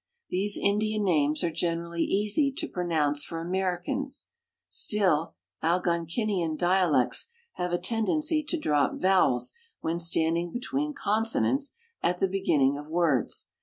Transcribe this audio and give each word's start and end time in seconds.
These 0.31 0.57
Indian 0.57 1.03
names 1.03 1.43
are 1.43 1.51
generally 1.51 2.01
easy 2.03 2.51
to 2.53 2.67
pronounce 2.67 3.23
for 3.23 3.37
Americans; 3.39 4.29
still, 4.67 5.35
Algonkin 5.61 6.27
ian 6.27 6.55
dialects 6.55 7.27
have 7.57 7.71
a 7.71 7.77
tendency 7.77 8.43
to 8.45 8.57
drop 8.59 8.93
vowels 8.95 9.53
when 9.81 9.99
standing 9.99 10.49
be 10.51 10.59
tweeii 10.59 10.95
consonants 10.95 11.75
at 12.01 12.17
the 12.19 12.27
beginning 12.27 12.79
of 12.79 12.87
words. 12.87 13.49